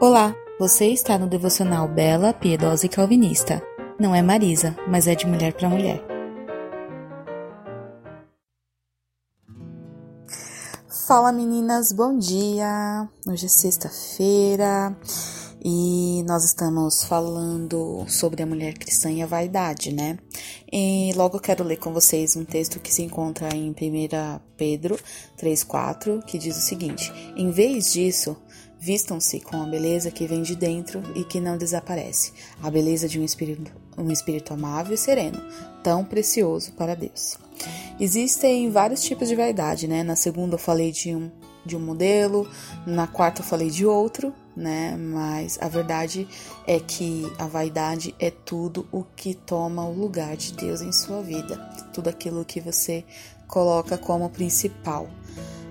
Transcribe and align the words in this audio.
Olá, 0.00 0.32
você 0.60 0.86
está 0.86 1.18
no 1.18 1.26
devocional 1.26 1.88
Bela, 1.88 2.32
Piedosa 2.32 2.86
e 2.86 2.88
Calvinista. 2.88 3.60
Não 3.98 4.14
é 4.14 4.22
Marisa, 4.22 4.76
mas 4.86 5.08
é 5.08 5.14
de 5.16 5.26
mulher 5.26 5.52
para 5.54 5.68
mulher. 5.68 6.00
Fala 11.08 11.32
meninas, 11.32 11.90
bom 11.90 12.16
dia! 12.16 13.08
Hoje 13.26 13.46
é 13.46 13.48
sexta-feira 13.48 14.96
e 15.64 16.22
nós 16.28 16.44
estamos 16.44 17.02
falando 17.02 18.04
sobre 18.06 18.40
a 18.44 18.46
mulher 18.46 18.74
cristã 18.74 19.10
e 19.10 19.20
a 19.20 19.26
vaidade, 19.26 19.92
né? 19.92 20.16
E 20.72 21.12
logo 21.16 21.40
quero 21.40 21.64
ler 21.64 21.78
com 21.78 21.92
vocês 21.92 22.36
um 22.36 22.44
texto 22.44 22.78
que 22.78 22.94
se 22.94 23.02
encontra 23.02 23.48
em 23.52 23.70
1 23.70 23.74
Pedro 24.56 24.96
3,4, 25.36 26.22
que 26.24 26.38
diz 26.38 26.56
o 26.56 26.60
seguinte: 26.60 27.12
Em 27.36 27.50
vez 27.50 27.92
disso, 27.92 28.36
Vistam-se 28.80 29.40
com 29.40 29.60
a 29.60 29.66
beleza 29.66 30.10
que 30.10 30.26
vem 30.26 30.42
de 30.42 30.54
dentro 30.54 31.02
e 31.16 31.24
que 31.24 31.40
não 31.40 31.58
desaparece, 31.58 32.32
a 32.62 32.70
beleza 32.70 33.08
de 33.08 33.18
um 33.18 33.24
espírito, 33.24 33.72
um 33.96 34.10
espírito 34.10 34.54
amável 34.54 34.94
e 34.94 34.98
sereno, 34.98 35.42
tão 35.82 36.04
precioso 36.04 36.72
para 36.72 36.94
Deus. 36.94 37.36
Existem 37.98 38.70
vários 38.70 39.02
tipos 39.02 39.28
de 39.28 39.34
vaidade, 39.34 39.88
né? 39.88 40.04
Na 40.04 40.14
segunda 40.14 40.54
eu 40.54 40.58
falei 40.58 40.92
de 40.92 41.12
um, 41.14 41.28
de 41.66 41.76
um 41.76 41.80
modelo, 41.80 42.48
na 42.86 43.08
quarta 43.08 43.40
eu 43.40 43.44
falei 43.44 43.68
de 43.68 43.84
outro, 43.84 44.32
né? 44.56 44.96
Mas 44.96 45.58
a 45.60 45.66
verdade 45.66 46.28
é 46.64 46.78
que 46.78 47.30
a 47.36 47.48
vaidade 47.48 48.14
é 48.20 48.30
tudo 48.30 48.86
o 48.92 49.02
que 49.02 49.34
toma 49.34 49.84
o 49.84 49.92
lugar 49.92 50.36
de 50.36 50.52
Deus 50.52 50.80
em 50.80 50.92
sua 50.92 51.20
vida, 51.20 51.56
tudo 51.92 52.08
aquilo 52.08 52.44
que 52.44 52.60
você 52.60 53.04
coloca 53.48 53.98
como 53.98 54.30
principal 54.30 55.08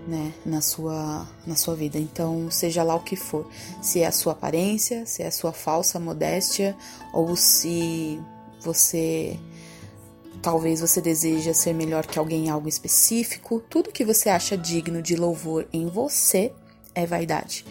né, 0.08 0.34
na 0.46 0.62
sua, 0.62 1.28
na 1.46 1.56
sua 1.56 1.76
vida. 1.76 2.00
Então, 2.00 2.50
seja 2.50 2.82
lá 2.82 2.96
o 2.96 3.02
que 3.02 3.18
for, 3.18 3.46
se 3.82 4.00
é 4.02 4.08
a 4.08 4.12
sua 4.12 4.32
aparência, 4.32 5.06
se 5.06 5.22
é 5.22 5.28
a 5.28 5.32
sua 5.32 5.52
falsa 5.52 6.00
modéstia, 6.00 6.76
ou 7.14 7.36
se 7.36 8.20
você 8.62 9.38
talvez 10.42 10.80
você 10.80 11.02
deseja 11.02 11.54
ser 11.54 11.74
melhor 11.74 12.06
que 12.06 12.18
alguém 12.18 12.46
em 12.46 12.50
algo 12.50 12.70
específico, 12.70 13.62
tudo 13.70 13.92
que 13.92 14.06
você 14.06 14.30
acha 14.30 14.58
digno 14.58 15.02
de 15.02 15.16
louvor 15.16 15.68
em 15.74 15.88
você 15.88 16.54
é 16.96 17.06
vaidade. 17.06 17.66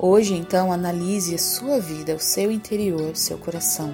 Hoje, 0.00 0.34
então, 0.34 0.72
analise 0.72 1.34
a 1.34 1.38
sua 1.38 1.80
vida, 1.80 2.14
o 2.14 2.20
seu 2.20 2.52
interior, 2.52 3.10
o 3.10 3.16
seu 3.16 3.36
coração. 3.36 3.92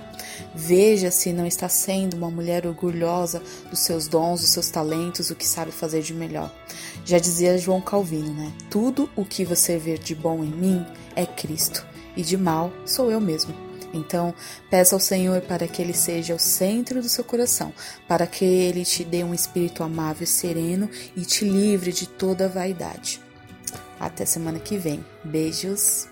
Veja 0.54 1.10
se 1.10 1.32
não 1.32 1.46
está 1.46 1.66
sendo 1.66 2.14
uma 2.14 2.30
mulher 2.30 2.66
orgulhosa 2.66 3.42
dos 3.70 3.78
seus 3.78 4.06
dons, 4.06 4.42
dos 4.42 4.50
seus 4.50 4.68
talentos, 4.68 5.30
o 5.30 5.34
que 5.34 5.48
sabe 5.48 5.72
fazer 5.72 6.02
de 6.02 6.12
melhor. 6.12 6.52
Já 7.06 7.18
dizia 7.18 7.56
João 7.56 7.80
Calvino, 7.80 8.34
né? 8.34 8.52
Tudo 8.68 9.08
o 9.16 9.24
que 9.24 9.46
você 9.46 9.78
vê 9.78 9.96
de 9.96 10.14
bom 10.14 10.44
em 10.44 10.50
mim 10.50 10.84
é 11.16 11.24
Cristo, 11.24 11.86
e 12.14 12.22
de 12.22 12.36
mal 12.36 12.70
sou 12.84 13.10
eu 13.10 13.20
mesmo. 13.20 13.54
Então, 13.94 14.34
peça 14.68 14.94
ao 14.94 15.00
Senhor 15.00 15.40
para 15.40 15.66
que 15.66 15.80
Ele 15.80 15.94
seja 15.94 16.34
o 16.34 16.38
centro 16.38 17.00
do 17.00 17.08
seu 17.08 17.24
coração, 17.24 17.72
para 18.06 18.26
que 18.26 18.44
Ele 18.44 18.84
te 18.84 19.04
dê 19.04 19.24
um 19.24 19.32
espírito 19.32 19.82
amável 19.82 20.24
e 20.24 20.26
sereno 20.26 20.90
e 21.16 21.22
te 21.22 21.46
livre 21.46 21.92
de 21.92 22.06
toda 22.06 22.46
vaidade. 22.46 23.22
Até 24.04 24.26
semana 24.26 24.58
que 24.58 24.76
vem. 24.76 25.02
Beijos. 25.24 26.06